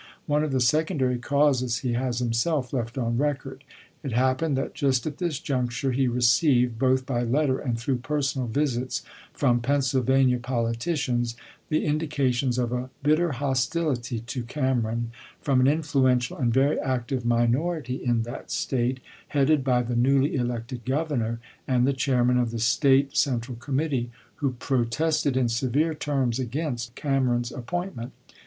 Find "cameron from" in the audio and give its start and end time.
14.43-15.61